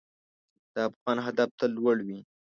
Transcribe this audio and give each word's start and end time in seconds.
د 0.73 0.75
افغان 0.89 1.17
هدف 1.27 1.49
تل 1.59 1.71
لوړ 1.77 1.97
وي. 2.07 2.19